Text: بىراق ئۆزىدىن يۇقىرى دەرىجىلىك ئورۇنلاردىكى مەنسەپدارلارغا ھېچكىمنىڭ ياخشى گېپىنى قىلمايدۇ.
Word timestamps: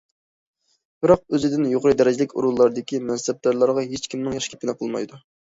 بىراق 1.05 1.21
ئۆزىدىن 1.35 1.67
يۇقىرى 1.73 1.97
دەرىجىلىك 1.99 2.33
ئورۇنلاردىكى 2.39 3.03
مەنسەپدارلارغا 3.11 3.85
ھېچكىمنىڭ 3.93 4.41
ياخشى 4.41 4.53
گېپىنى 4.57 4.77
قىلمايدۇ. 4.83 5.23